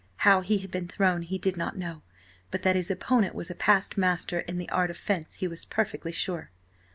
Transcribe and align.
How 0.25 0.41
he 0.41 0.57
had 0.57 0.71
been 0.71 0.87
thrown 0.87 1.21
he 1.21 1.37
did 1.37 1.57
not 1.57 1.77
know, 1.77 2.01
but 2.49 2.63
that 2.63 2.75
his 2.75 2.89
opponent 2.89 3.35
was 3.35 3.51
a 3.51 3.53
past 3.53 3.99
master 3.99 4.39
in 4.39 4.57
the 4.57 4.67
art 4.71 4.89
of 4.89 4.97
fence 4.97 5.35
he 5.35 5.47
was 5.47 5.63
perfectly 5.63 6.11
sure. 6.11 6.49